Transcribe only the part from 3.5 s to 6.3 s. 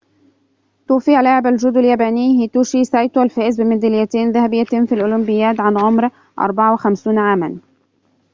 بميداليتين ذهبيتين في الأولمبياد عن عمر